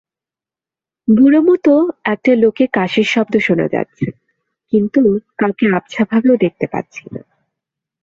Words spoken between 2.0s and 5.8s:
একটা লোকের কাশির শব্দ শোনা যাচ্ছে, কিন্তু কাউকে